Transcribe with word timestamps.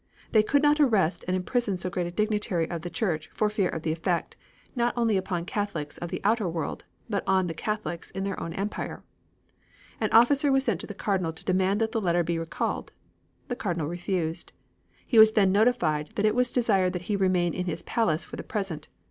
They 0.31 0.41
could 0.41 0.63
not 0.63 0.79
arrest 0.79 1.23
and 1.27 1.37
imprison 1.37 1.77
so 1.77 1.91
great 1.91 2.07
a 2.07 2.11
dignitary 2.11 2.67
of 2.71 2.81
the 2.81 2.89
Church 2.89 3.29
for 3.35 3.51
fear 3.51 3.69
of 3.69 3.83
the 3.83 3.91
effect, 3.91 4.35
not 4.75 4.95
only 4.97 5.15
upon 5.15 5.41
the 5.43 5.51
Catholics 5.51 5.99
of 5.99 6.09
the 6.09 6.19
outer 6.23 6.49
world, 6.49 6.85
but 7.07 7.23
on 7.27 7.45
the 7.45 7.53
Catholics 7.53 8.09
in 8.09 8.23
their 8.23 8.39
own 8.39 8.51
empire. 8.53 9.03
An 9.99 10.09
officer 10.11 10.51
was 10.51 10.63
sent 10.63 10.81
to 10.81 10.87
the 10.87 10.95
Cardinal 10.95 11.33
to 11.33 11.45
demand 11.45 11.79
that 11.81 11.91
the 11.91 12.01
letter 12.01 12.23
be 12.23 12.39
recalled. 12.39 12.91
The 13.47 13.55
Cardinal 13.55 13.85
refused. 13.87 14.53
He 15.05 15.19
was 15.19 15.33
then 15.33 15.51
notified 15.51 16.13
that 16.15 16.25
it 16.25 16.33
was 16.33 16.51
desired 16.51 16.93
that 16.93 17.03
he 17.03 17.15
remain 17.15 17.53
in 17.53 17.67
his 17.67 17.83
palace 17.83 18.25
for 18.25 18.37
the 18.37 18.43
present. 18.43 18.87